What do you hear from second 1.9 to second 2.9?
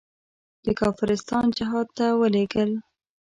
ته ولېږل.